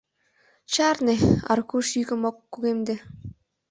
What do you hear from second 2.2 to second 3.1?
ок кугемде.